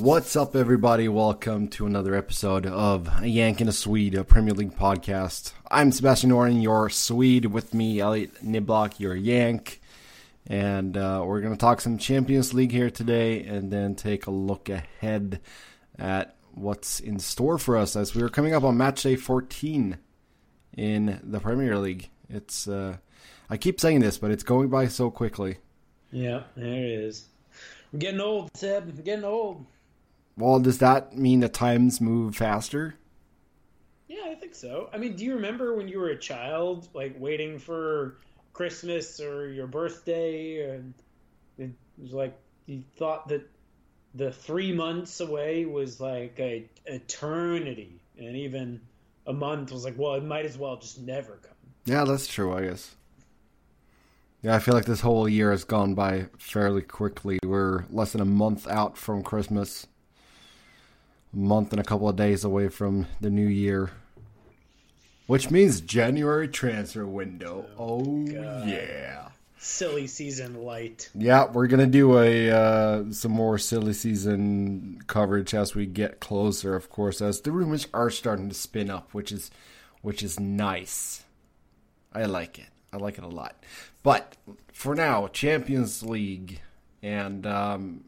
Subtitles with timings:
[0.00, 1.08] What's up, everybody?
[1.08, 5.52] Welcome to another episode of A Yank and a Swede, a Premier League podcast.
[5.72, 7.46] I'm Sebastian Noren, your Swede.
[7.46, 9.80] With me, Elliott Niblock, your Yank.
[10.46, 14.30] And uh, we're going to talk some Champions League here today and then take a
[14.30, 15.40] look ahead
[15.98, 19.98] at what's in store for us as we are coming up on match day 14
[20.76, 22.08] in the Premier League.
[22.30, 22.98] It's uh,
[23.50, 25.56] I keep saying this, but it's going by so quickly.
[26.12, 27.26] Yeah, there it is.
[27.92, 28.84] I'm getting old, Seb.
[28.84, 29.66] I'm getting old.
[30.38, 32.94] Well, does that mean the times move faster?
[34.06, 34.88] Yeah, I think so.
[34.92, 38.18] I mean, do you remember when you were a child, like waiting for
[38.52, 40.94] Christmas or your birthday, and
[41.58, 43.50] it was like you thought that
[44.14, 48.80] the three months away was like a eternity, and even
[49.26, 51.56] a month was like, well, it might as well just never come.
[51.84, 52.94] Yeah, that's true, I guess.
[54.42, 57.40] Yeah, I feel like this whole year has gone by fairly quickly.
[57.42, 59.88] We're less than a month out from Christmas
[61.32, 63.90] month and a couple of days away from the new year.
[65.26, 67.66] Which means January transfer window.
[67.78, 68.24] Oh, oh
[68.64, 69.28] yeah.
[69.58, 71.10] Silly season light.
[71.14, 76.74] Yeah, we're gonna do a uh, some more silly season coverage as we get closer,
[76.74, 79.50] of course, as the rumors are starting to spin up, which is
[80.00, 81.24] which is nice.
[82.12, 82.68] I like it.
[82.92, 83.62] I like it a lot.
[84.02, 84.36] But
[84.72, 86.60] for now, Champions League
[87.02, 88.04] and um,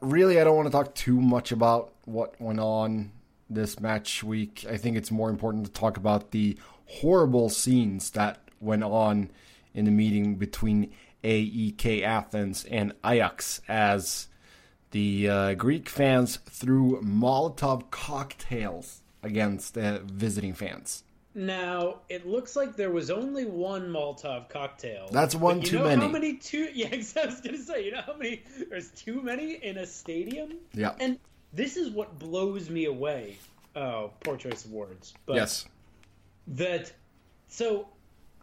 [0.00, 3.12] really, I don't want to talk too much about what went on
[3.50, 4.66] this match week.
[4.68, 9.30] I think it's more important to talk about the horrible scenes that went on
[9.74, 10.92] in the meeting between
[11.24, 14.28] AEK Athens and Ajax as
[14.90, 21.04] the uh, Greek fans threw Molotov cocktails against the visiting fans.
[21.38, 25.08] Now it looks like there was only one Molotov cocktail.
[25.12, 25.90] That's one too many.
[25.90, 26.68] You know how many two?
[26.74, 27.84] Yeah, I was gonna say.
[27.84, 28.42] You know how many?
[28.68, 30.54] There's too many in a stadium.
[30.74, 30.94] Yeah.
[30.98, 31.16] And
[31.52, 33.36] this is what blows me away.
[33.76, 35.14] Oh, poor choice of words.
[35.26, 35.66] But yes.
[36.48, 36.92] That.
[37.46, 37.86] So,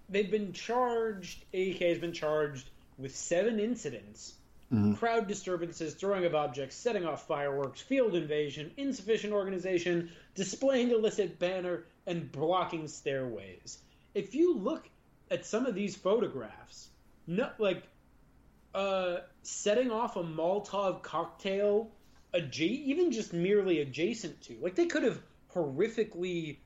[0.08, 1.44] they've been charged.
[1.54, 4.36] AEK has been charged with seven incidents.
[4.72, 4.94] Mm-hmm.
[4.94, 11.84] Crowd disturbances, throwing of objects, setting off fireworks, field invasion, insufficient organization, displaying illicit banner,
[12.08, 13.80] and blocking stairways.
[14.14, 14.90] If you look
[15.32, 16.90] at some of these photographs,
[17.28, 17.84] no, like
[18.74, 21.92] uh, setting off a Molotov cocktail,
[22.34, 25.22] adja- even just merely adjacent to, like they could have
[25.54, 26.58] horrifically,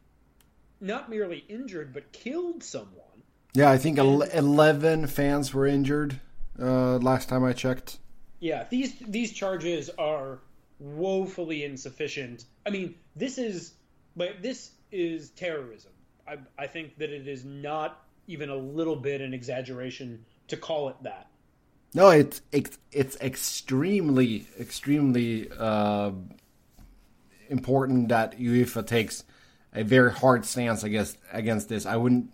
[0.82, 2.96] not merely injured but killed someone.
[3.54, 6.20] Yeah, I think and, eleven fans were injured
[6.60, 7.98] uh, last time I checked.
[8.40, 10.40] Yeah, these these charges are
[10.80, 12.46] woefully insufficient.
[12.66, 13.74] I mean, this is,
[14.16, 15.92] but this is terrorism.
[16.28, 20.90] I, I think that it is not even a little bit an exaggeration to call
[20.90, 21.28] it that.
[21.94, 26.12] No, it's it's, it's extremely extremely uh,
[27.50, 29.24] important that UEFA takes
[29.74, 31.88] a very hard stance against against this.
[31.88, 32.32] I wouldn't,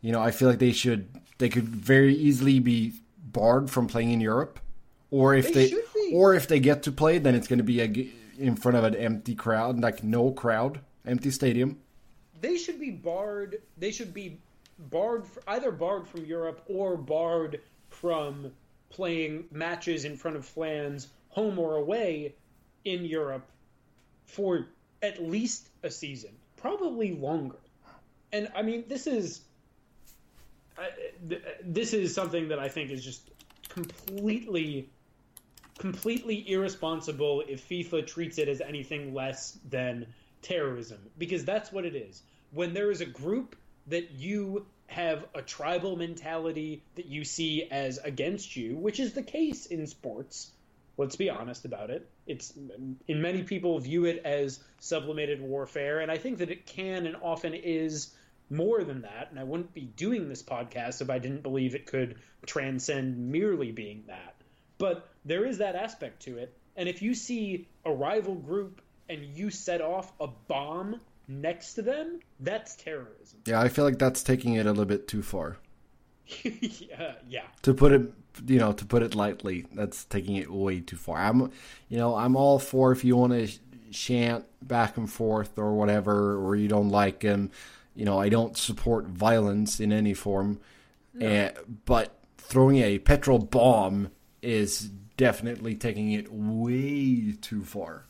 [0.00, 1.08] you know, I feel like they should
[1.38, 4.60] they could very easily be barred from playing in Europe,
[5.10, 7.80] or if they, they or if they get to play, then it's going to be
[7.80, 11.78] a, in front of an empty crowd, like no crowd empty stadium.
[12.40, 13.62] They should be barred.
[13.78, 14.40] They should be
[14.78, 18.52] barred, either barred from Europe or barred from
[18.90, 22.34] playing matches in front of fans, home or away,
[22.84, 23.46] in Europe
[24.26, 24.66] for
[25.02, 27.58] at least a season, probably longer.
[28.32, 29.40] And I mean, this is
[30.78, 30.84] uh,
[31.62, 33.30] this is something that I think is just
[33.68, 34.90] completely
[35.78, 40.06] completely irresponsible if FIFA treats it as anything less than
[40.46, 42.22] terrorism because that's what it is.
[42.52, 43.56] When there is a group
[43.88, 49.22] that you have a tribal mentality that you see as against you, which is the
[49.22, 50.50] case in sports.
[50.96, 52.08] Let's be honest about it.
[52.26, 52.54] It's
[53.06, 57.16] in many people view it as sublimated warfare, and I think that it can and
[57.16, 58.14] often is
[58.48, 59.28] more than that.
[59.30, 62.16] And I wouldn't be doing this podcast if I didn't believe it could
[62.46, 64.36] transcend merely being that.
[64.78, 66.56] But there is that aspect to it.
[66.76, 71.82] And if you see a rival group and you set off a bomb next to
[71.82, 73.40] them, that's terrorism.
[73.46, 75.58] Yeah, I feel like that's taking it a little bit too far.
[76.42, 77.42] yeah, yeah.
[77.62, 78.12] To put it
[78.46, 81.18] you know, to put it lightly, that's taking it way too far.
[81.18, 81.50] I'm,
[81.88, 83.48] you know, I'm all for if you want to
[83.92, 87.50] chant back and forth or whatever, or you don't like him.
[87.94, 90.60] You know, I don't support violence in any form,
[91.14, 91.26] no.
[91.26, 91.50] uh,
[91.86, 94.10] but throwing a petrol bomb
[94.42, 98.04] is definitely taking it way too far.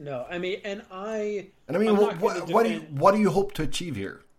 [0.00, 1.48] No, I mean, and I.
[1.68, 4.22] And I mean, what, what, what, do you, what do you hope to achieve here?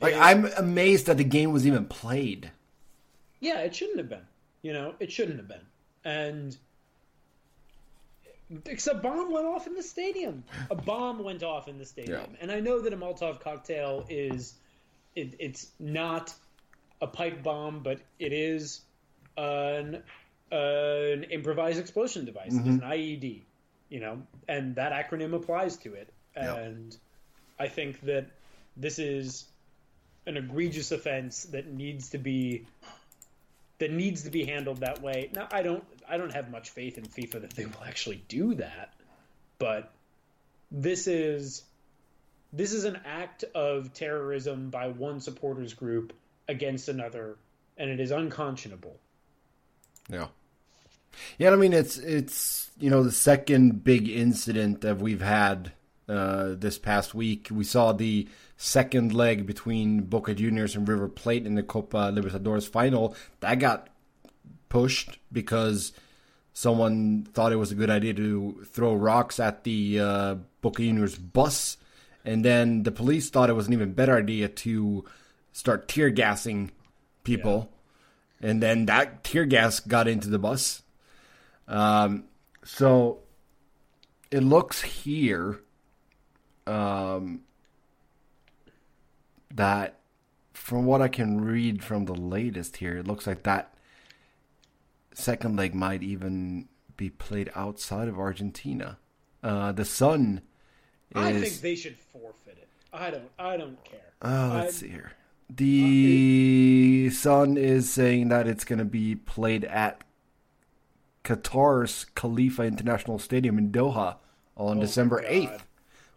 [0.00, 2.50] Like I'm amazed that the game was even played.
[3.38, 4.26] Yeah, it shouldn't have been.
[4.60, 5.64] You know, it shouldn't have been.
[6.04, 6.56] And
[8.50, 10.42] a bomb went off in the stadium.
[10.70, 12.36] A bomb went off in the stadium, yeah.
[12.40, 14.54] and I know that a Molotov cocktail is
[15.14, 16.34] it, it's not
[17.00, 18.82] a pipe bomb, but it is
[19.36, 20.02] an
[20.52, 22.52] an improvised explosion device.
[22.52, 22.74] Mm-hmm.
[22.74, 23.42] It's an IED,
[23.88, 26.12] you know, and that acronym applies to it.
[26.36, 26.96] And
[27.58, 28.26] I think that
[28.76, 29.46] this is
[30.26, 32.66] an egregious offense that needs to be
[33.78, 35.30] that needs to be handled that way.
[35.34, 38.54] Now, I don't I don't have much faith in FIFA that they will actually do
[38.54, 38.94] that,
[39.58, 39.90] but
[40.70, 41.62] this is
[42.52, 46.12] this is an act of terrorism by one supporters group
[46.48, 47.36] against another,
[47.76, 48.96] and it is unconscionable.
[50.08, 50.28] Yeah.
[51.38, 55.72] Yeah, I mean it's it's you know the second big incident that we've had
[56.08, 57.48] uh, this past week.
[57.50, 62.68] We saw the second leg between Boca Juniors and River Plate in the Copa Libertadores
[62.68, 63.16] final.
[63.40, 63.88] That got
[64.68, 65.92] pushed because
[66.52, 71.16] someone thought it was a good idea to throw rocks at the uh, Boca Juniors
[71.16, 71.76] bus,
[72.24, 75.04] and then the police thought it was an even better idea to
[75.52, 76.70] start tear gassing
[77.24, 77.70] people,
[78.40, 78.50] yeah.
[78.50, 80.82] and then that tear gas got into the bus.
[81.72, 82.24] Um,
[82.64, 83.20] so
[84.30, 85.60] it looks here
[86.66, 87.40] um,
[89.50, 89.98] that
[90.52, 93.74] from what I can read from the latest here, it looks like that
[95.14, 98.98] second leg might even be played outside of Argentina.
[99.42, 100.42] Uh, the Sun
[101.10, 101.22] is...
[101.22, 102.68] I think they should forfeit it.
[102.92, 103.30] I don't.
[103.38, 104.12] I don't care.
[104.20, 104.80] Uh, let's I...
[104.80, 105.12] see here.
[105.48, 107.12] The uh, it...
[107.14, 110.02] Sun is saying that it's going to be played at
[111.24, 114.16] Qatar's Khalifa International Stadium in Doha
[114.56, 115.66] on oh December eighth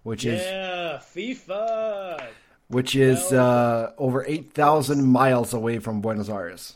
[0.05, 2.27] which yeah, is yeah, FIFA,
[2.67, 6.75] which is uh, over eight thousand miles away from Buenos Aires.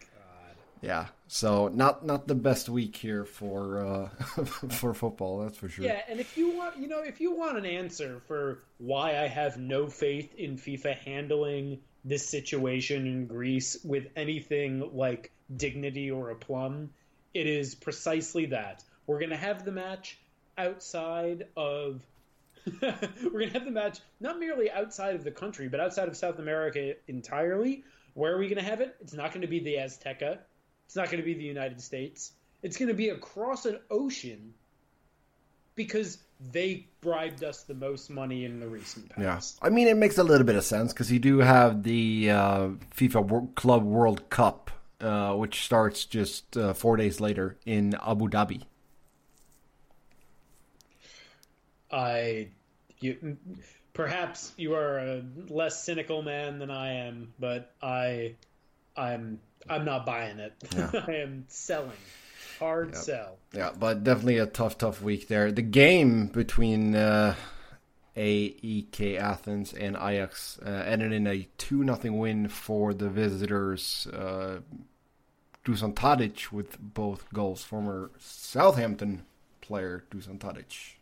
[0.00, 0.56] God.
[0.80, 4.08] Yeah, so not not the best week here for uh,
[4.70, 5.84] for football, that's for sure.
[5.84, 9.28] Yeah, and if you want, you know, if you want an answer for why I
[9.28, 16.30] have no faith in FIFA handling this situation in Greece with anything like dignity or
[16.30, 16.90] aplomb,
[17.34, 18.82] it is precisely that.
[19.06, 20.18] We're going to have the match
[20.56, 22.02] outside of
[22.82, 26.38] we're gonna have the match not merely outside of the country, but outside of South
[26.38, 27.84] America entirely.
[28.14, 28.96] Where are we gonna have it?
[29.00, 30.38] It's not gonna be the Azteca.
[30.86, 32.32] It's not gonna be the United States.
[32.62, 34.54] It's gonna be across an ocean
[35.74, 36.18] because
[36.52, 39.58] they bribed us the most money in the recent past.
[39.60, 42.30] Yeah, I mean it makes a little bit of sense because you do have the
[42.30, 44.70] uh, FIFA Club World Cup,
[45.00, 48.62] uh, which starts just uh, four days later in Abu Dhabi.
[51.92, 52.48] I,
[53.00, 53.36] you,
[53.92, 58.36] perhaps you are a less cynical man than I am, but I,
[58.96, 60.52] I'm, I'm not buying it.
[60.74, 60.90] Yeah.
[61.08, 61.90] I am selling.
[62.60, 63.00] Hard yeah.
[63.00, 63.38] sell.
[63.54, 65.50] Yeah, but definitely a tough, tough week there.
[65.50, 67.34] The game between uh,
[68.16, 74.06] AEK Athens and Ajax uh, ended in a 2 0 win for the visitors.
[74.12, 74.60] Uh,
[75.64, 79.22] Dusan Tadic with both goals, former Southampton
[79.62, 80.94] player Dusan Tadic.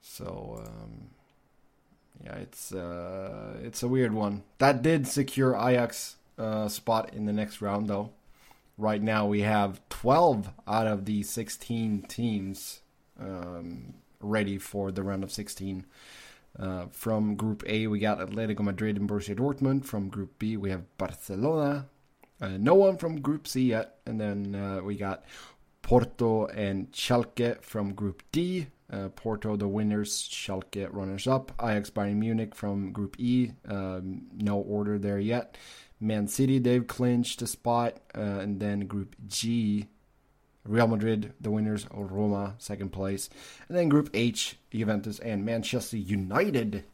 [0.00, 1.10] So um,
[2.24, 4.44] yeah, it's uh, it's a weird one.
[4.56, 8.12] That did secure Ajax uh, spot in the next round though.
[8.78, 12.80] Right now we have 12 out of the 16 teams
[13.20, 15.84] um, ready for the round of 16.
[16.56, 19.84] Uh, from Group A, we got Atletico Madrid and Borussia Dortmund.
[19.84, 21.86] From Group B, we have Barcelona.
[22.40, 23.96] Uh, no one from Group C yet.
[24.06, 25.24] And then uh, we got
[25.82, 28.68] Porto and Schalke from Group D.
[28.90, 31.52] Uh, Porto, the winners, Schalke, runners up.
[31.60, 33.50] Ajax, Bayern Munich from Group E.
[33.68, 35.56] Um, no order there yet.
[36.00, 37.98] Man City, they've clinched a spot.
[38.14, 39.88] Uh, and then Group G,
[40.64, 43.30] Real Madrid, the winners, Roma, second place.
[43.68, 46.84] And then Group H, Juventus and Manchester United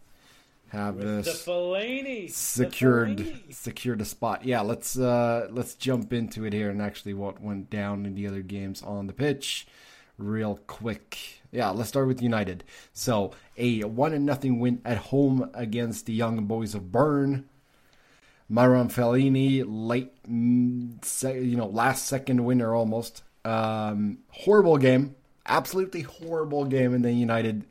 [0.69, 1.23] have the
[2.29, 4.45] secured the secured a spot.
[4.45, 8.27] Yeah, let's uh, let's jump into it here and actually what went down in the
[8.27, 9.67] other games on the pitch.
[10.19, 11.19] real quick.
[11.53, 12.65] Yeah, let's start with United.
[12.93, 17.49] So a one and nothing win at home against the young boys of Bern.
[18.51, 23.23] Marouane Fellaini, late, you know, last second winner almost.
[23.45, 25.15] Um, horrible game,
[25.47, 27.67] absolutely horrible game, and then United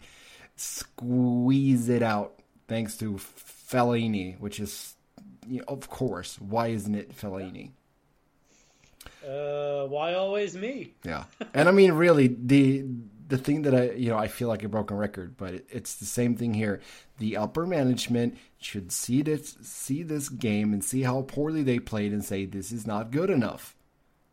[0.55, 2.33] squeeze it out
[2.67, 4.95] thanks to Fellaini, which is,
[5.47, 7.71] you know, of course, why isn't it Fellaini?
[9.27, 10.93] Uh, why always me?
[11.03, 12.85] Yeah, and I mean, really, the
[13.33, 15.95] the thing that I, you know, I feel like a broken record, but it, it's
[15.95, 16.81] the same thing here.
[17.17, 22.11] The upper management should see this, see this game and see how poorly they played,
[22.11, 23.75] and say this is not good enough.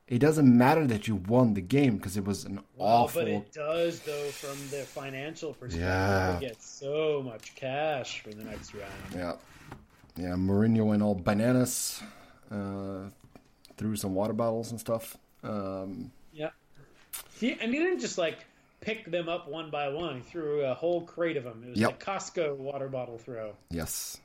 [0.07, 3.23] It doesn't matter that you won the game because it was an awful.
[3.23, 5.80] But it does, though, from the financial perspective.
[5.80, 6.35] Yeah.
[6.35, 8.92] You get so much cash for the next round.
[9.14, 9.37] Yeah,
[10.19, 10.35] yeah.
[10.35, 12.02] Mourinho went all bananas.
[12.50, 13.09] Uh,
[13.78, 15.16] threw some water bottles and stuff.
[15.42, 16.50] Um, yeah.
[17.38, 18.37] He, and he didn't just like
[18.80, 20.16] pick them up one by one.
[20.16, 21.62] He threw a whole crate of them.
[21.66, 22.02] It was yep.
[22.02, 23.54] a Costco water bottle throw.
[23.70, 24.18] Yes.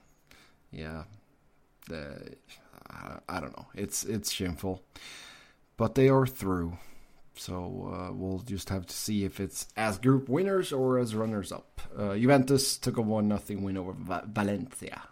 [0.71, 1.03] Yeah.
[1.87, 2.35] The,
[2.89, 3.67] I, I don't know.
[3.75, 4.83] It's it's shameful,
[5.77, 6.77] but they are through.
[7.37, 11.51] So uh, we'll just have to see if it's as group winners or as runners
[11.51, 11.81] up.
[11.95, 15.03] Uh, Juventus took a one nothing win over Va- Valencia.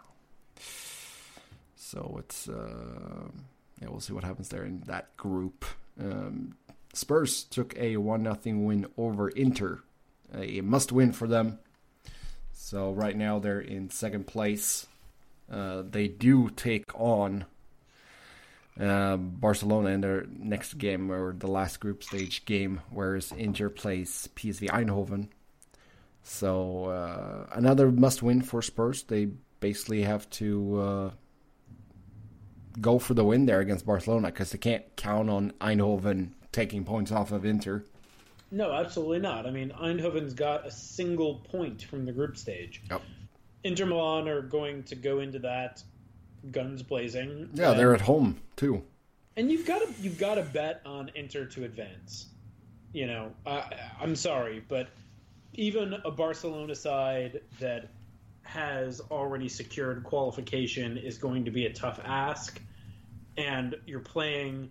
[1.76, 2.48] So it's.
[2.48, 3.28] Uh,
[3.80, 5.64] yeah, we'll see what happens there in that group.
[6.00, 6.56] Um,
[6.94, 9.80] Spurs took a one nothing win over Inter,
[10.32, 11.58] a must win for them.
[12.52, 14.86] So right now they're in second place.
[15.50, 17.44] Uh, they do take on
[18.80, 24.28] uh, Barcelona in their next game or the last group stage game, whereas Inter plays
[24.36, 25.28] PSV Eindhoven.
[26.22, 29.02] So uh, another must win for Spurs.
[29.02, 29.26] They
[29.60, 31.10] basically have to uh,
[32.80, 37.12] go for the win there against Barcelona because they can't count on Eindhoven taking points
[37.12, 37.84] off of Inter.
[38.50, 39.46] No, absolutely not.
[39.46, 42.80] I mean, Eindhoven's got a single point from the group stage.
[42.88, 43.02] Yep.
[43.64, 45.82] Inter Milan are going to go into that
[46.50, 47.50] guns blazing.
[47.54, 48.82] Yeah, and, they're at home too.
[49.36, 52.26] And you've got to you've got to bet on Inter to advance.
[52.92, 53.64] You know, I,
[54.00, 54.88] I'm sorry, but
[55.54, 57.88] even a Barcelona side that
[58.42, 62.60] has already secured qualification is going to be a tough ask.
[63.36, 64.70] And you're playing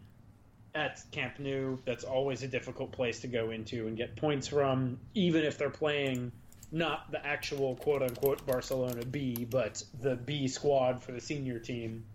[0.75, 1.77] at Camp Nou.
[1.85, 5.69] That's always a difficult place to go into and get points from, even if they're
[5.69, 6.31] playing
[6.71, 12.05] not the actual quote unquote Barcelona B, but the B squad for the senior team.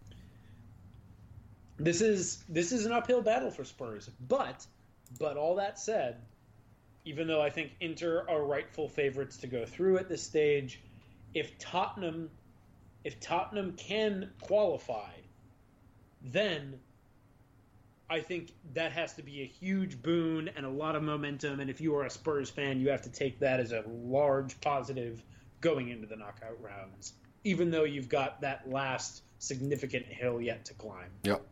[1.78, 4.10] This is this is an uphill battle for Spurs.
[4.26, 4.66] But
[5.18, 6.16] but all that said,
[7.04, 10.82] even though I think Inter are rightful favorites to go through at this stage,
[11.34, 12.30] if Tottenham
[13.04, 15.12] if Tottenham can qualify,
[16.20, 16.80] then
[18.10, 21.60] I think that has to be a huge boon and a lot of momentum.
[21.60, 24.58] And if you are a Spurs fan, you have to take that as a large
[24.60, 25.22] positive
[25.60, 30.74] going into the knockout rounds, even though you've got that last significant hill yet to
[30.74, 31.10] climb.
[31.24, 31.42] Yep.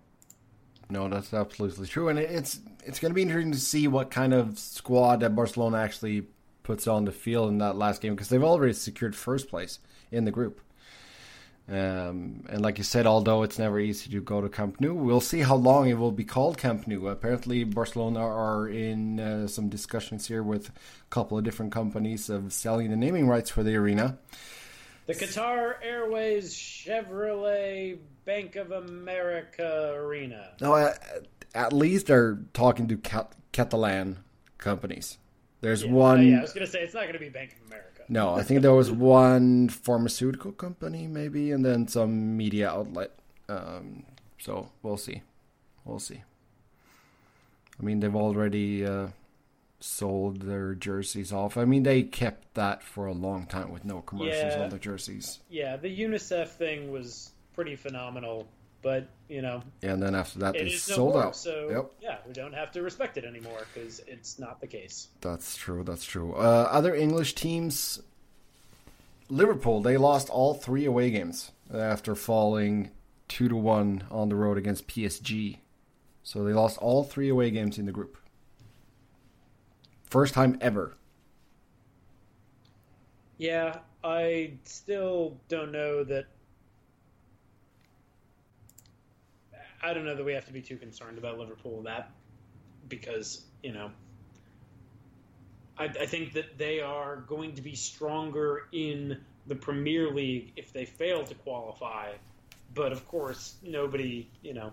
[0.89, 4.33] No, that's absolutely true, and it's it's going to be interesting to see what kind
[4.33, 6.29] of squad that Barcelona actually
[6.63, 9.81] puts on the field in that last game because they've already secured first place
[10.13, 10.61] in the group.
[11.69, 15.21] Um, and like you said, although it's never easy to go to Camp Nou, we'll
[15.21, 17.09] see how long it will be called Camp Nou.
[17.09, 20.73] Apparently, Barcelona are in uh, some discussions here with a
[21.11, 24.17] couple of different companies of selling the naming rights for the arena.
[25.07, 30.51] The Qatar Airways Chevrolet Bank of America Arena.
[30.61, 30.93] No,
[31.55, 32.97] at least they're talking to
[33.53, 34.19] Catalan
[34.59, 35.19] companies.
[35.61, 36.27] There's yeah, one.
[36.27, 37.96] yeah, I was gonna say it's not gonna be Bank of America.
[38.09, 43.11] No, I think there was one pharmaceutical company maybe, and then some media outlet.
[43.49, 44.05] Um,
[44.39, 45.23] so we'll see,
[45.85, 46.23] we'll see.
[47.79, 49.09] I mean, they've already uh,
[49.81, 51.57] sold their jerseys off.
[51.57, 54.63] I mean, they kept that for a long time with no commercials yeah.
[54.63, 55.41] on the jerseys.
[55.51, 58.47] Yeah, the UNICEF thing was pretty phenomenal
[58.87, 59.65] but you know.
[59.83, 61.37] And then after that, they sold no more, out.
[61.37, 61.91] So yep.
[62.01, 65.09] yeah, we don't have to respect it anymore because it's not the case.
[65.23, 65.83] That's true.
[65.83, 66.35] That's true.
[66.35, 68.01] Uh, other English teams,
[69.29, 72.93] Liverpool, they lost all three away games after falling
[73.27, 75.59] two to one on the road against PSG.
[76.23, 78.17] So they lost all three away games in the group.
[80.05, 80.97] First time ever.
[83.37, 86.27] Yeah, I still don't know that
[89.87, 92.11] I don't know that we have to be too concerned about Liverpool that
[92.89, 93.91] because you know
[95.79, 100.73] I, I, think that they are going to be stronger in the Premier League if
[100.73, 102.13] they fail to qualify.
[102.75, 104.73] But of course, nobody, you know,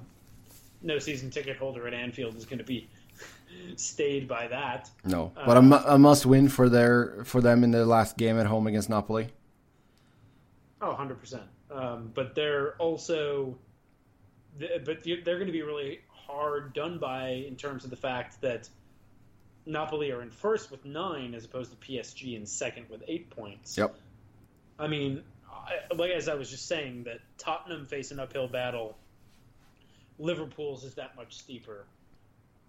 [0.81, 2.89] no season ticket holder at Anfield is going to be
[3.75, 4.89] stayed by that.
[5.05, 8.45] No, but a, a must win for their for them in the last game at
[8.45, 9.27] home against Napoli.
[10.81, 11.43] Oh, 100 percent.
[11.71, 13.57] Um, but they're also,
[14.57, 18.69] but they're going to be really hard done by in terms of the fact that
[19.65, 23.77] Napoli are in first with nine as opposed to PSG in second with eight points.
[23.77, 23.95] Yep.
[24.79, 28.97] I mean, I, like as I was just saying, that Tottenham face an uphill battle.
[30.19, 31.85] Liverpool's is that much steeper.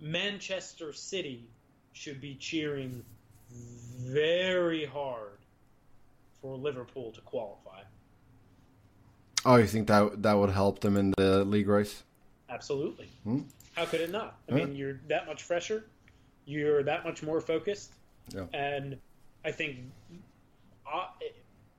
[0.00, 1.49] Manchester City
[1.93, 3.05] should be cheering
[4.00, 5.38] very hard
[6.41, 7.83] for Liverpool to qualify.
[9.44, 12.02] Oh, you think that that would help them in the league race?
[12.48, 13.08] Absolutely.
[13.24, 13.40] Hmm.
[13.74, 14.38] How could it not?
[14.50, 14.64] I Yeah.
[14.64, 15.84] mean, you're that much fresher,
[16.46, 17.92] you're that much more focused,
[18.34, 18.46] Yeah.
[18.54, 18.98] and
[19.44, 19.80] I think
[20.90, 21.08] uh,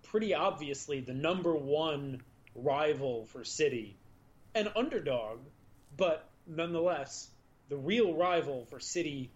[0.03, 2.21] pretty obviously the number one
[2.55, 3.95] rival for City,
[4.53, 5.39] an underdog,
[5.97, 7.29] but nonetheless
[7.69, 9.29] the real rival for City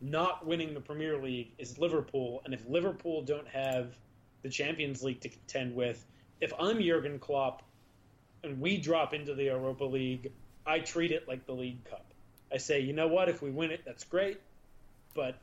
[0.00, 3.94] not winning the Premier League is Liverpool, and if Liverpool don't have
[4.42, 6.04] the Champions League to contend with,
[6.40, 7.62] if I'm Jurgen Klopp
[8.42, 10.32] and we drop into the Europa League,
[10.66, 12.04] I treat it like the League Cup.
[12.52, 13.28] I say, you know what?
[13.28, 14.40] If we win it, that's great,
[15.14, 15.36] but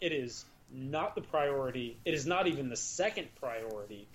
[0.00, 1.96] it is not the priority.
[2.04, 4.06] It is not even the second priority.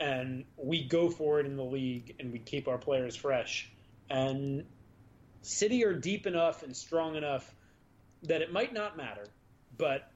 [0.00, 3.68] And we go for it in the league and we keep our players fresh.
[4.08, 4.64] And
[5.42, 7.52] City are deep enough and strong enough
[8.24, 9.26] that it might not matter.
[9.76, 10.10] But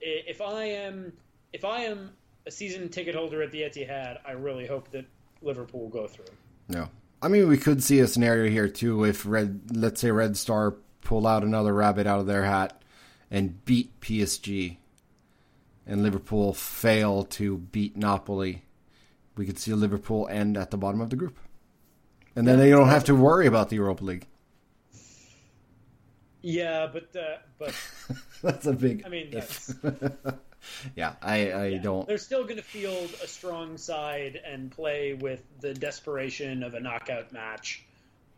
[0.00, 1.12] if I am
[1.52, 2.10] if I am
[2.46, 5.06] a season ticket holder at the Etihad, I really hope that
[5.42, 6.26] Liverpool will go through.
[6.68, 6.88] No.
[7.22, 10.76] I mean, we could see a scenario here too if Red, let's say Red Star
[11.02, 12.82] pull out another rabbit out of their hat
[13.30, 14.76] and beat PSG,
[15.86, 18.62] and Liverpool fail to beat Napoli.
[19.36, 21.38] We could see Liverpool end at the bottom of the group,
[22.36, 24.26] and then they don't have to worry about the Europa League.
[26.42, 27.74] Yeah, but uh, but
[28.42, 29.02] That's a big.
[29.06, 29.74] I mean, that's,
[30.96, 31.78] yeah, I, I yeah.
[31.78, 32.06] don't.
[32.06, 36.80] They're still going to field a strong side and play with the desperation of a
[36.80, 37.84] knockout match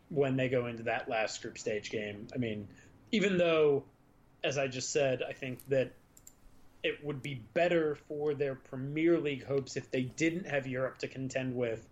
[0.08, 2.28] when they go into that last group stage game.
[2.34, 2.68] I mean,
[3.12, 3.84] even though,
[4.44, 5.92] as I just said, I think that
[6.82, 11.08] it would be better for their Premier League hopes if they didn't have Europe to
[11.08, 11.88] contend with.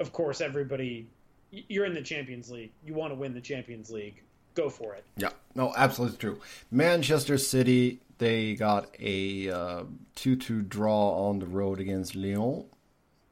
[0.00, 1.06] Of course, everybody,
[1.50, 2.72] you're in the Champions League.
[2.84, 4.22] You want to win the Champions League.
[4.54, 5.04] Go for it.
[5.16, 6.40] Yeah, no, absolutely true.
[6.70, 9.84] Manchester City, they got a uh,
[10.16, 12.66] 2 2 draw on the road against Lyon,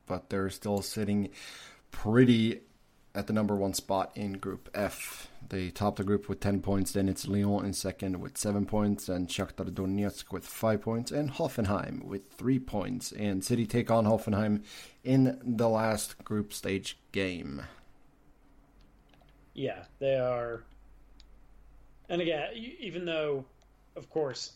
[0.06, 1.30] but they're still sitting
[1.90, 2.61] pretty
[3.14, 5.28] at the number one spot in Group F.
[5.48, 9.09] They top the group with 10 points, then it's Lyon in second with 7 points,
[9.09, 13.11] and Shakhtar Donetsk with 5 points, and Hoffenheim with 3 points.
[13.11, 14.62] And City take on Hoffenheim
[15.02, 17.62] in the last group stage game.
[19.54, 20.62] Yeah, they are.
[22.11, 22.49] And again,
[22.81, 23.44] even though,
[23.94, 24.55] of course,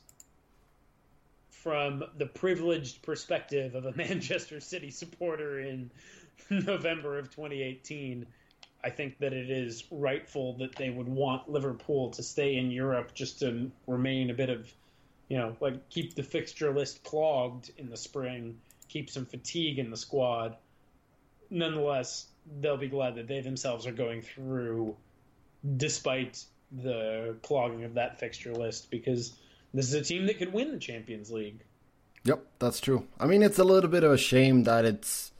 [1.50, 5.90] from the privileged perspective of a Manchester City supporter in
[6.50, 8.26] November of 2018,
[8.82, 13.14] I think that it is rightful that they would want Liverpool to stay in Europe
[13.14, 14.70] just to remain a bit of,
[15.28, 19.90] you know, like keep the fixture list clogged in the spring, keep some fatigue in
[19.90, 20.56] the squad.
[21.50, 22.26] Nonetheless,
[22.60, 24.96] they'll be glad that they themselves are going through
[25.76, 26.44] despite
[26.82, 29.32] the clogging of that fixture list because
[29.72, 31.60] this is a team that could win the Champions League.
[32.24, 33.06] Yep, that's true.
[33.20, 35.32] I mean, it's a little bit of a shame that it's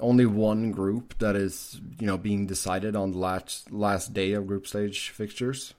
[0.00, 4.46] only one group that is, you know, being decided on the last last day of
[4.46, 5.74] group stage fixtures.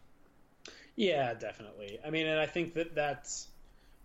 [0.96, 2.00] Yeah, definitely.
[2.06, 3.48] I mean, and I think that that's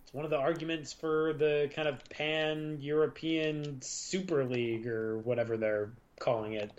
[0.03, 5.57] it's one of the arguments for the kind of pan European Super League or whatever
[5.57, 6.71] they're calling it.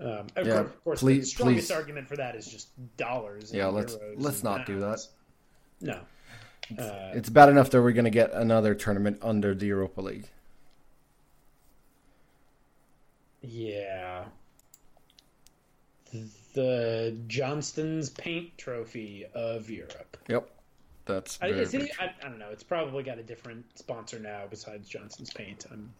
[0.00, 1.74] Um, of, Yeah, course, of course, the please- strongest please.
[1.74, 3.52] argument for that is just dollars.
[3.52, 5.00] Yeah, and let's- let's not do that.
[5.80, 6.00] No.
[6.78, 10.28] Uh, It's bad enough that we're going to get another tournament under the Europa League.
[13.40, 14.26] Yeah.
[16.54, 20.16] The Johnstone's Paint Trophy of Europe.
[20.28, 20.48] Yep,
[21.06, 21.90] that's I, it.
[22.00, 22.48] I, I don't know.
[22.50, 25.66] It's probably got a different sponsor now besides Johnstone's Paint.
[25.70, 25.92] I'm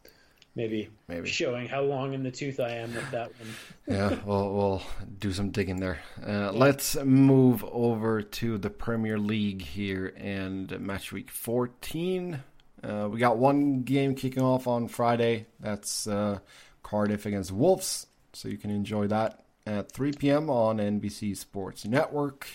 [0.59, 1.29] maybe, Maybe.
[1.29, 3.49] showing how long in the tooth I am with that one.
[3.87, 4.83] yeah, we'll we'll
[5.19, 6.01] do some digging there.
[6.27, 12.43] Uh, let's move over to the Premier League here and match week 14.
[12.83, 15.47] Uh, we got one game kicking off on Friday.
[15.61, 16.41] That's uh,
[16.83, 20.51] Cardiff against Wolves, so you can enjoy that at 3 p.m.
[20.51, 22.49] on NBC Sports Network.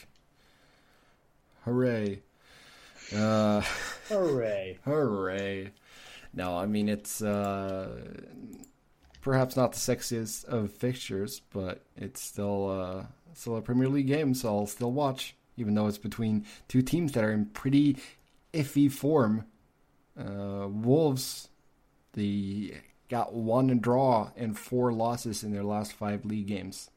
[1.66, 2.22] Hooray!
[3.16, 3.62] Uh,
[4.10, 4.80] Hooray!
[4.86, 5.72] Hooray.
[6.34, 8.02] No, I mean it's uh
[9.22, 14.34] perhaps not the sexiest of fixtures, but it's still uh still a Premier League game,
[14.34, 17.98] so I'll still watch, even though it's between two teams that are in pretty
[18.54, 19.46] iffy form.
[20.18, 21.50] Uh, Wolves,
[22.14, 22.76] the
[23.10, 26.90] got one draw and four losses in their last five league games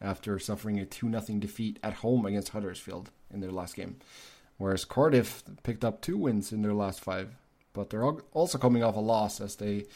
[0.00, 3.96] after suffering a 2 0 defeat at home against Huddersfield in their last game.
[4.58, 7.36] Whereas Cardiff picked up two wins in their last five,
[7.72, 9.86] but they're also coming off a loss as they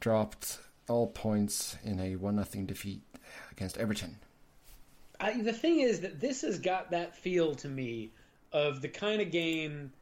[0.00, 3.02] dropped all points in a 1 0 defeat
[3.52, 4.16] against Everton.
[5.20, 8.12] I, the thing is that this has got that feel to me
[8.52, 9.92] of the kind of game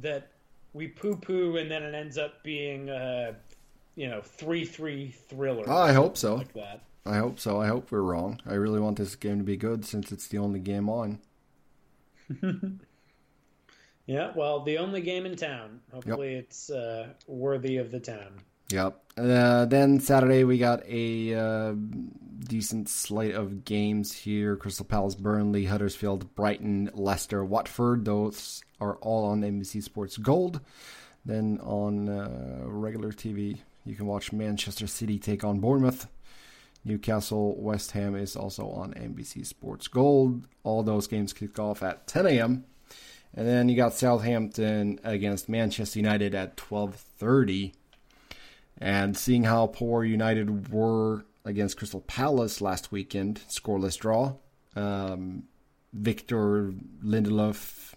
[0.00, 0.28] that
[0.72, 3.36] we poo poo and then it ends up being a
[3.94, 5.68] you know three three thriller.
[5.68, 6.36] I hope so.
[6.36, 6.80] Like that.
[7.04, 7.60] I hope so.
[7.60, 8.40] I hope we're wrong.
[8.46, 11.18] I really want this game to be good since it's the only game on.
[14.06, 15.80] yeah, well, the only game in town.
[15.92, 16.44] Hopefully, yep.
[16.44, 18.40] it's uh, worthy of the town.
[18.70, 18.98] Yep.
[19.18, 21.74] Uh, then Saturday we got a uh,
[22.40, 28.04] decent slate of games here: Crystal Palace, Burnley, Huddersfield, Brighton, Leicester, Watford.
[28.04, 30.60] Those are all on NBC Sports Gold.
[31.24, 36.08] Then on uh, regular TV, you can watch Manchester City take on Bournemouth.
[36.84, 40.48] Newcastle West Ham is also on NBC Sports Gold.
[40.64, 42.64] All those games kick off at 10 a.m.
[43.34, 47.72] And then you got Southampton against Manchester United at 12:30.
[48.78, 54.36] And seeing how poor United were against Crystal Palace last weekend, scoreless draw.
[54.74, 55.44] Um,
[55.92, 56.72] Victor
[57.04, 57.94] Lindelof,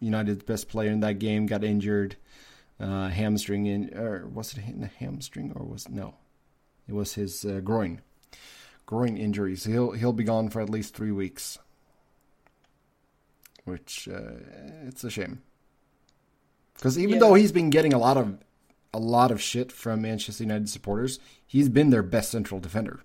[0.00, 2.16] United's best player in that game, got injured.
[2.80, 6.14] Uh, hamstring in, or was it in the hamstring or was no?
[6.86, 8.00] It was his uh, groin,
[8.86, 9.56] groin injury.
[9.56, 11.58] So he'll he'll be gone for at least three weeks,
[13.68, 14.32] which uh,
[14.86, 15.42] it's a shame.
[16.74, 17.20] Because even yeah.
[17.20, 18.38] though he's been getting a lot of
[18.94, 23.00] a lot of shit from Manchester United supporters, he's been their best central defender.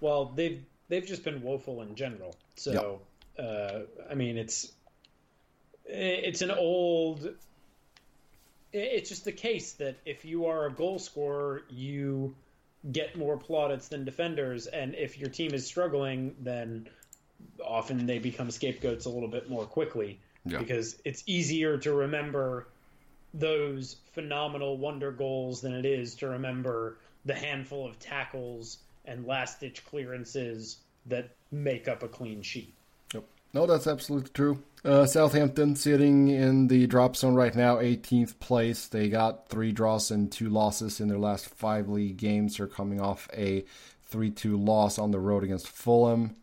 [0.00, 2.34] Well, they've they've just been woeful in general.
[2.56, 3.00] So
[3.38, 3.46] yep.
[3.46, 4.72] uh, I mean, it's
[5.84, 7.34] it's an old.
[8.72, 12.34] It's just the case that if you are a goal scorer, you
[12.92, 16.88] get more plaudits than defenders, and if your team is struggling, then
[17.64, 20.58] often they become scapegoats a little bit more quickly yeah.
[20.58, 22.68] because it's easier to remember
[23.34, 29.60] those phenomenal wonder goals than it is to remember the handful of tackles and last
[29.60, 32.74] ditch clearances that make up a clean sheet.
[33.14, 33.24] Yep.
[33.54, 34.62] No, that's absolutely true.
[34.84, 38.86] Uh, Southampton sitting in the drop zone right now, 18th place.
[38.86, 42.56] They got three draws and two losses in their last five league games.
[42.56, 43.64] They're coming off a
[44.06, 46.36] 3 2 loss on the road against Fulham.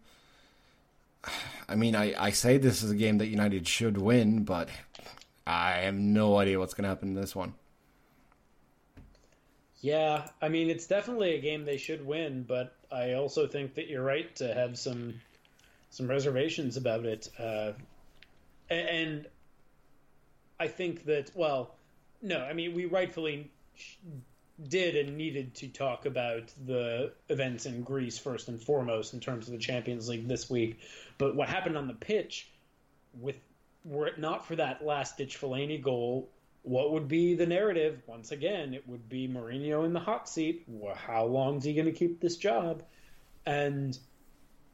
[1.70, 4.70] I mean, I, I say this is a game that United should win, but
[5.48, 7.54] I have no idea what's going to happen in this one.
[9.82, 13.88] Yeah, I mean, it's definitely a game they should win, but I also think that
[13.88, 15.14] you're right to have some
[15.92, 17.30] some reservations about it.
[17.40, 17.72] Uh,
[18.70, 19.28] and
[20.60, 21.76] I think that well,
[22.22, 23.52] no, I mean we rightfully
[24.62, 29.48] did and needed to talk about the events in Greece first and foremost in terms
[29.48, 30.80] of the Champions League this week.
[31.18, 32.50] But what happened on the pitch,
[33.20, 33.39] with
[33.84, 36.30] were it not for that last ditch Fellaini goal,
[36.63, 38.02] what would be the narrative?
[38.08, 40.63] Once again, it would be Mourinho in the hot seat.
[40.68, 42.82] Well, how long is he going to keep this job?
[43.46, 43.96] And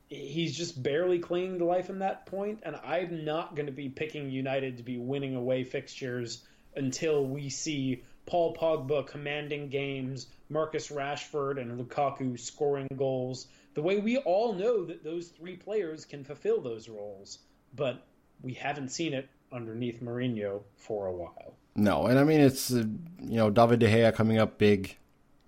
[0.07, 2.31] he's just barely clinging to life in that point.
[2.31, 6.43] point, and I'm not going to be picking United to be winning away fixtures
[6.75, 13.47] until we see Paul Pogba commanding games, Marcus Rashford and Lukaku scoring goals.
[13.73, 17.39] The way we all know that those three players can fulfill those roles,
[17.75, 18.05] but
[18.41, 21.55] we haven't seen it underneath Mourinho for a while.
[21.75, 22.83] No, and I mean it's uh,
[23.19, 24.97] you know David De Gea coming up big,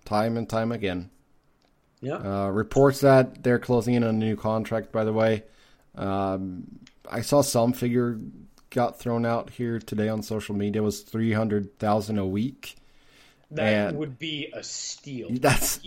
[0.04, 1.10] time and time again.
[2.00, 2.16] Yeah.
[2.16, 4.92] Uh, reports that they're closing in on a new contract.
[4.92, 5.44] By the way,
[5.94, 6.64] um,
[7.10, 8.18] I saw some figure
[8.70, 12.76] got thrown out here today on social media was three hundred thousand a week.
[13.50, 15.28] That and would be a steal.
[15.32, 15.78] That's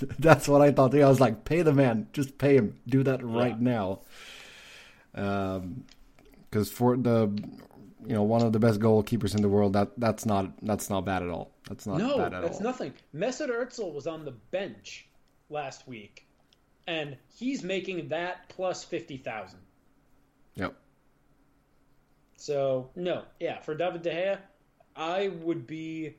[0.18, 0.94] that's what I thought.
[0.94, 2.78] I was like, pay the man, just pay him.
[2.86, 3.70] Do that right yeah.
[3.70, 4.00] now.
[5.14, 5.84] Um,
[6.48, 7.30] because for the
[8.06, 11.04] you know one of the best goalkeepers in the world, that that's not that's not
[11.04, 11.52] bad at all.
[11.68, 12.42] That's not no, bad at all.
[12.42, 12.64] that's all.
[12.64, 12.92] nothing.
[13.14, 15.06] Mesut Özil was on the bench
[15.50, 16.26] last week,
[16.86, 19.60] and he's making that plus fifty thousand.
[20.54, 20.74] Yep.
[22.42, 24.38] So no, yeah, for David De Gea,
[24.96, 26.16] I would be,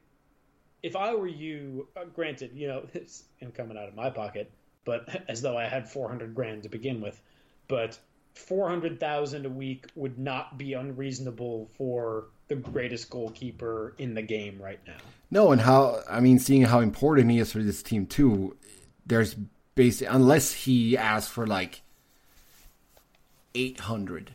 [0.82, 1.90] if I were you.
[1.98, 4.50] Uh, granted, you know it's coming out of my pocket,
[4.86, 7.22] but as though I had four hundred grand to begin with,
[7.68, 8.00] but
[8.36, 14.22] four hundred thousand a week would not be unreasonable for the greatest goalkeeper in the
[14.22, 15.04] game right now.
[15.30, 18.56] No, and how I mean, seeing how important he is for this team too,
[19.06, 19.36] there's
[19.76, 21.82] basically unless he asks for like
[23.56, 24.32] eight hundred.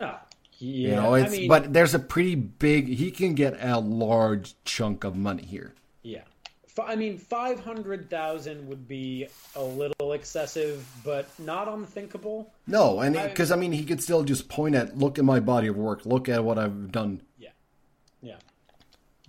[0.00, 0.18] Oh,
[0.58, 0.88] yeah.
[0.88, 2.88] You know, it's I mean, but there's a pretty big.
[2.88, 5.74] He can get a large chunk of money here.
[6.02, 6.22] yeah.
[6.78, 12.52] I mean, five hundred thousand would be a little excessive, but not unthinkable.
[12.66, 15.68] No, and because I mean, he could still just point at, look at my body
[15.68, 17.22] of work, look at what I've done.
[17.38, 17.48] Yeah,
[18.20, 18.36] yeah.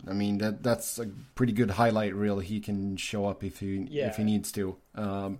[0.06, 2.40] I mean, that that's a pretty good highlight reel.
[2.40, 4.08] He can show up if he Yeah.
[4.08, 4.76] if he needs to.
[4.96, 5.40] Um,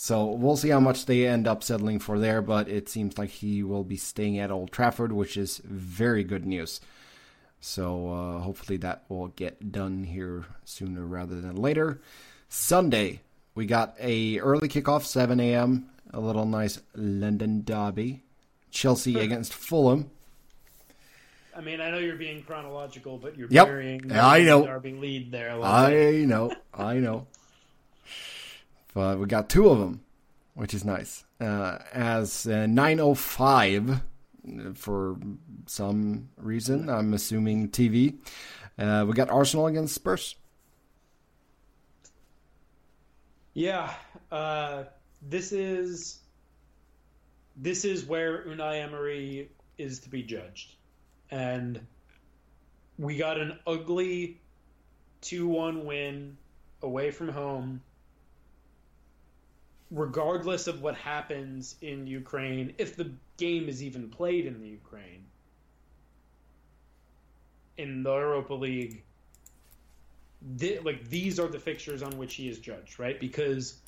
[0.00, 3.30] so we'll see how much they end up settling for there, but it seems like
[3.30, 6.80] he will be staying at Old Trafford, which is very good news.
[7.60, 12.00] So uh, hopefully that will get done here sooner rather than later.
[12.48, 13.22] Sunday,
[13.56, 15.90] we got a early kickoff, 7 a.m.
[16.12, 18.22] A little nice London derby.
[18.70, 20.10] Chelsea against Fulham.
[21.56, 23.66] I mean, I know you're being chronological, but you're Yep.
[23.66, 24.64] burying I know.
[24.64, 25.48] Derby lead there.
[25.48, 26.22] A little bit.
[26.22, 27.26] I know, I know.
[28.98, 30.02] We got two of them,
[30.54, 31.24] which is nice.
[31.40, 33.96] Uh, as uh, 905 uh,
[34.74, 35.16] for
[35.66, 38.18] some reason, I'm assuming TV.
[38.76, 40.34] Uh, we got Arsenal against Spurs.
[43.54, 43.92] Yeah,
[45.22, 46.20] this is
[47.56, 50.74] this is where Unai Emery is to be judged,
[51.30, 51.80] and
[52.98, 54.40] we got an ugly
[55.20, 56.36] two-one win
[56.82, 57.80] away from home.
[59.90, 65.24] Regardless of what happens in Ukraine, if the game is even played in the Ukraine,
[67.78, 69.02] in the Europa League,
[70.58, 73.18] thi- like these are the fixtures on which he is judged, right?
[73.18, 73.78] Because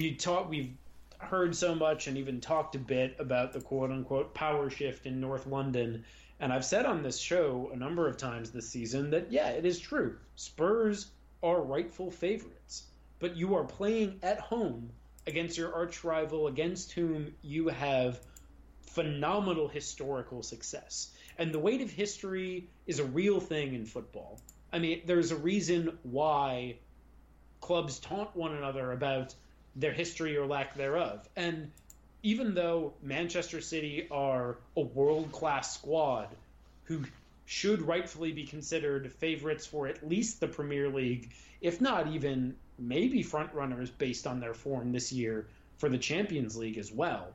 [0.00, 0.72] we talk, we've
[1.18, 5.20] heard so much and even talked a bit about the quote unquote power shift in
[5.20, 6.04] North London.
[6.38, 9.66] And I've said on this show a number of times this season that, yeah, it
[9.66, 10.16] is true.
[10.36, 11.10] Spurs
[11.42, 12.84] are rightful favorites,
[13.18, 14.90] but you are playing at home
[15.26, 18.18] against your arch rival, against whom you have
[18.82, 21.10] phenomenal historical success.
[21.38, 24.40] And the weight of history is a real thing in football.
[24.72, 26.76] I mean, there's a reason why
[27.60, 29.34] clubs taunt one another about
[29.76, 31.28] their history or lack thereof.
[31.36, 31.70] And
[32.22, 36.28] even though Manchester City are a world class squad
[36.84, 37.04] who
[37.50, 43.24] should rightfully be considered favorites for at least the Premier League, if not even maybe
[43.24, 47.34] front runners based on their form this year for the Champions League as well.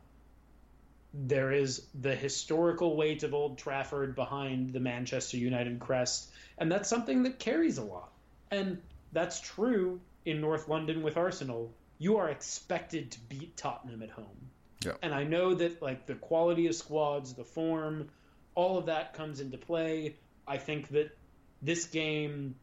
[1.13, 6.87] There is the historical weight of Old Trafford behind the Manchester United crest, and that's
[6.87, 8.13] something that carries a lot.
[8.51, 11.73] And that's true in North London with Arsenal.
[11.97, 14.49] You are expected to beat Tottenham at home.
[14.85, 14.93] Yeah.
[15.01, 18.07] And I know that like the quality of squads, the form,
[18.55, 20.15] all of that comes into play.
[20.47, 21.15] I think that
[21.61, 22.55] this game,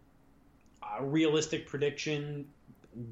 [0.99, 2.47] a realistic prediction,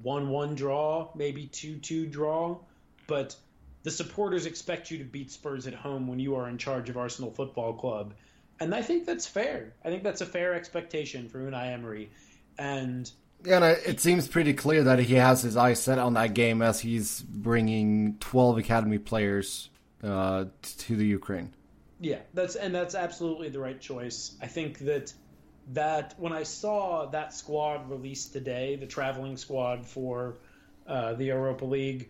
[0.03, 2.59] one-one draw, maybe two-two draw,
[3.07, 3.37] but
[3.83, 6.97] the supporters expect you to beat Spurs at home when you are in charge of
[6.97, 8.15] Arsenal Football Club,
[8.61, 9.75] and I think that's fair.
[9.85, 12.11] I think that's a fair expectation for Unai Emery,
[12.59, 13.11] and
[13.45, 16.81] Yeah, it seems pretty clear that he has his eyes set on that game as
[16.81, 19.71] he's bringing 12 academy players
[20.05, 21.55] uh, to the Ukraine.
[22.01, 24.35] Yeah, that's and that's absolutely the right choice.
[24.41, 25.13] I think that
[25.73, 30.39] that when I saw that squad released today, the traveling squad for
[30.87, 32.09] uh, the Europa League,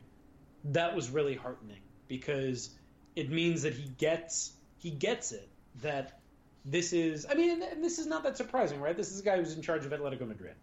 [0.64, 2.70] that was really heartening because
[3.16, 5.48] it means that he gets he gets it
[5.82, 6.20] that
[6.64, 7.26] this is.
[7.28, 8.96] I mean, and this is not that surprising, right?
[8.96, 10.54] This is a guy who's in charge of Atletico Madrid.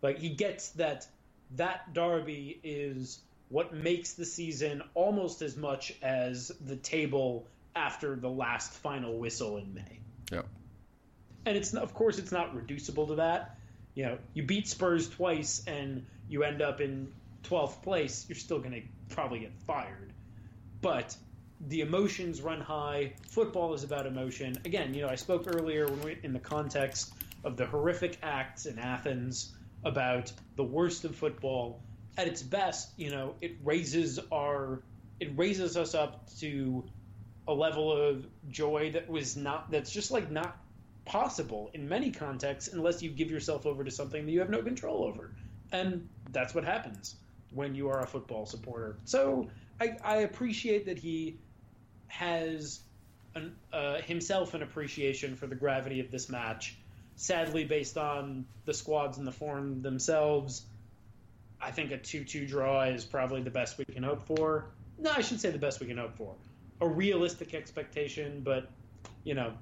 [0.00, 1.08] Like he gets that
[1.56, 3.18] that derby is
[3.48, 9.58] what makes the season almost as much as the table after the last final whistle
[9.58, 10.00] in May.
[10.32, 10.42] Yeah.
[11.44, 13.58] And it's of course it's not reducible to that.
[13.94, 17.12] You know, you beat Spurs twice and you end up in
[17.44, 18.82] 12th place, you're still going to
[19.14, 20.12] probably get fired.
[20.82, 21.16] But
[21.68, 23.14] the emotions run high.
[23.28, 24.56] Football is about emotion.
[24.64, 28.66] Again, you know, I spoke earlier when we, in the context of the horrific acts
[28.66, 31.80] in Athens about the worst of football.
[32.18, 34.82] At its best, you know, it raises our
[35.18, 36.84] it raises us up to
[37.48, 40.58] a level of joy that was not that's just like not
[41.04, 44.62] possible in many contexts unless you give yourself over to something that you have no
[44.62, 45.30] control over.
[45.72, 47.14] And that's what happens
[47.52, 48.98] when you are a football supporter.
[49.04, 49.48] So
[49.80, 51.38] I, I appreciate that he
[52.08, 52.80] has
[53.34, 56.76] an, uh, himself an appreciation for the gravity of this match.
[57.14, 60.66] Sadly, based on the squads and the form themselves,
[61.60, 64.66] I think a 2 2 draw is probably the best we can hope for.
[64.98, 66.34] No, I should say the best we can hope for.
[66.80, 68.68] A realistic expectation, but,
[69.24, 69.52] you know,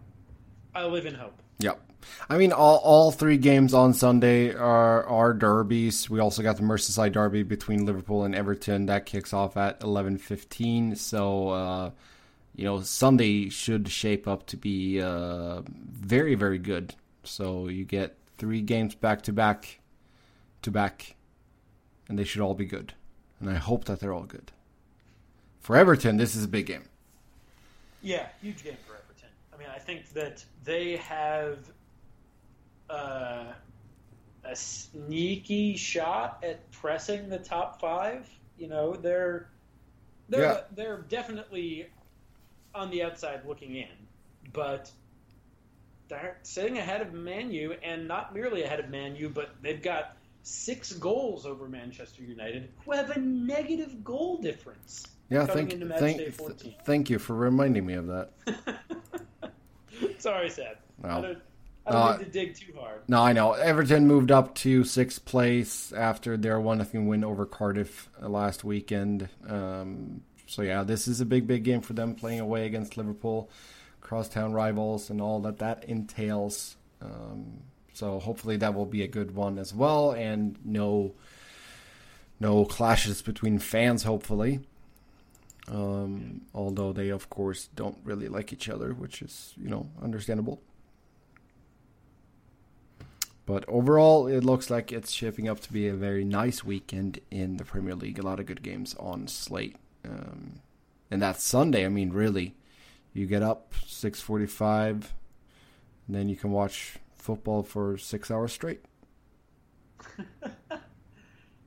[0.75, 1.41] I live in hope.
[1.61, 1.81] Yep.
[2.29, 6.11] I mean, all, all three games on Sunday are are derbies.
[6.11, 10.19] We also got the Merseyside derby between Liverpool and Everton that kicks off at eleven
[10.19, 10.97] fifteen.
[10.97, 11.91] So, uh,
[12.55, 16.95] you know, Sunday should shape up to be uh, very very good.
[17.23, 19.81] So you get three games back to back,
[20.61, 21.15] to back,
[22.09, 22.93] and they should all be good.
[23.41, 24.53] And I hope that they're all good.
[25.61, 26.85] For Everton, this is a big game.
[28.05, 29.31] Yeah, huge game for Everton.
[29.53, 31.59] I mean, I think that they have
[32.91, 33.47] uh,
[34.45, 38.29] a sneaky shot at pressing the top five.
[38.59, 39.49] You know, they're
[40.29, 40.61] they're Yeah.
[40.75, 41.87] they're definitely
[42.75, 43.89] on the outside looking in,
[44.53, 44.91] but
[46.09, 50.93] they're sitting ahead of Manu, and not merely ahead of Manu, but they've got six
[50.93, 55.07] goals over Manchester United, who have a negative goal difference.
[55.31, 58.31] Yeah, thank thank th- thank you for reminding me of that.
[60.19, 60.77] Sorry, Seb.
[61.03, 61.39] I don't,
[61.87, 63.01] I don't Uh, need to dig too hard.
[63.09, 63.53] No, I know.
[63.53, 68.65] Everton moved up to sixth place after their one nothing win over Cardiff uh, last
[68.65, 69.29] weekend.
[69.49, 73.51] Um, so yeah, this is a big, big game for them playing away against Liverpool,
[74.01, 76.77] crosstown rivals, and all that that entails.
[77.03, 77.61] Um,
[77.93, 81.13] so hopefully that will be a good one as well, and no,
[82.41, 84.03] no clashes between fans.
[84.05, 84.61] Hopefully.
[85.69, 90.61] Um, although they, of course, don't really like each other, which is, you know, understandable.
[93.47, 97.59] But overall, it looks like it's shaping up to be a very nice weekend in
[97.59, 98.19] the Premier League.
[98.19, 100.61] A lot of good games on slate, um,
[101.11, 101.85] and that's Sunday.
[101.85, 102.55] I mean, really,
[103.13, 105.13] you get up six forty-five,
[106.07, 108.83] and then you can watch football for six hours straight.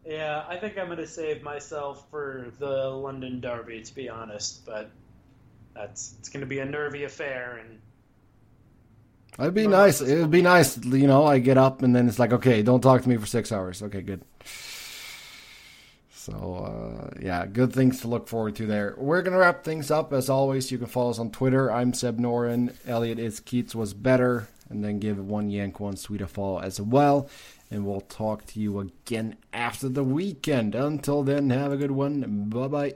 [0.07, 4.65] Yeah, I think I'm going to save myself for the London Derby, to be honest.
[4.65, 4.89] But
[5.75, 7.79] that's it's going to be a nervy affair, and
[9.37, 10.01] It'd be nice.
[10.01, 11.25] It'd be nice, you know.
[11.25, 13.83] I get up and then it's like, okay, don't talk to me for six hours.
[13.83, 14.21] Okay, good.
[16.09, 18.95] So uh, yeah, good things to look forward to there.
[18.97, 20.71] We're gonna wrap things up as always.
[20.71, 21.71] You can follow us on Twitter.
[21.71, 22.73] I'm Seb Noren.
[22.87, 26.81] Elliott is Keats was better, and then give one Yank one Swede a follow as
[26.81, 27.29] well.
[27.69, 30.73] And we'll talk to you again after the weekend.
[30.73, 32.49] Until then, have a good one.
[32.49, 32.95] Bye bye.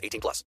[0.01, 0.43] 18 plus.